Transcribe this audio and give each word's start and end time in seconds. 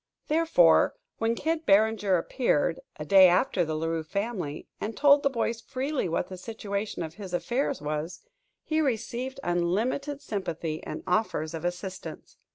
Therefore, 0.29 0.95
when 1.19 1.35
Kid 1.35 1.63
Barringer 1.67 2.17
appeared, 2.17 2.79
a 2.97 3.05
day 3.05 3.29
after 3.29 3.63
the 3.63 3.75
La 3.75 3.85
Rue 3.85 4.01
family, 4.03 4.67
and 4.79 4.97
told 4.97 5.21
the 5.21 5.29
boys 5.29 5.61
freely 5.61 6.09
what 6.09 6.27
the 6.27 6.37
situation 6.37 7.03
of 7.03 7.13
his 7.13 7.35
affairs 7.35 7.83
was, 7.83 8.21
he 8.63 8.81
received 8.81 9.39
unlimited 9.43 10.19
sympathy 10.19 10.83
and 10.85 11.03
offers 11.05 11.53
of 11.53 11.63
assistance. 11.63 12.35